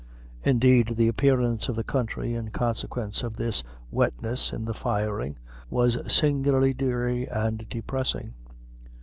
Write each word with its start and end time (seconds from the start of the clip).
Indeed, 0.43 0.95
the 0.97 1.07
appearance 1.07 1.69
of 1.69 1.75
the 1.75 1.83
country, 1.83 2.33
in 2.33 2.49
consequence 2.49 3.21
of 3.21 3.35
this 3.35 3.61
wetness 3.91 4.51
in 4.51 4.65
the 4.65 4.73
firing, 4.73 5.37
was 5.69 5.95
singularly 6.11 6.73
dreary 6.73 7.27
and 7.29 7.69
depressing. 7.69 8.33